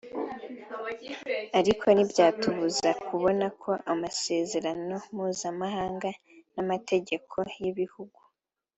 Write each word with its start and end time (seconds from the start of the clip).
Ariko 1.59 1.85
ntibyatubuza 1.91 2.89
kubona 3.07 3.45
ko 3.61 3.71
amasezerano 3.93 4.95
mpuzamahanga 5.13 6.09
n’amategeko 6.53 7.35
y’ibihugu 7.61 8.19